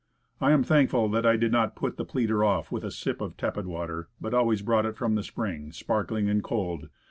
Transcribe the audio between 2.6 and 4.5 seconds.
with a sip of tepid water, but